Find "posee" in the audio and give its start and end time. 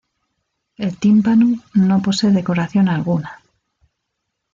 2.01-2.31